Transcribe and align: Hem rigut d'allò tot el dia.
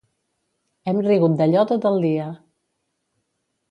Hem 0.93 1.03
rigut 1.09 1.37
d'allò 1.43 1.69
tot 1.75 1.87
el 1.93 2.03
dia. 2.09 2.29